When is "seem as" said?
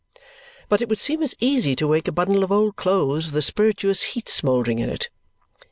0.97-1.35